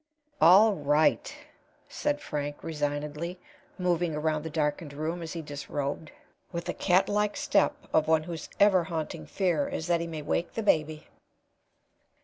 '""All 0.57 0.73
right," 0.73 1.31
said 1.87 2.21
Frank, 2.21 2.63
resignedly, 2.63 3.39
moving 3.77 4.15
around 4.15 4.41
the 4.41 4.49
darkened 4.49 4.93
room, 4.93 5.21
as 5.21 5.33
he 5.33 5.43
disrobed, 5.43 6.11
with 6.51 6.65
the 6.65 6.73
catlike 6.73 7.37
step 7.37 7.75
of 7.93 8.07
one 8.07 8.23
whose 8.23 8.49
ever 8.59 8.85
haunting 8.85 9.27
fear 9.27 9.67
is 9.67 9.85
that 9.85 10.01
he 10.01 10.07
may 10.07 10.23
wake 10.23 10.53
the 10.55 10.63
baby. 10.63 11.05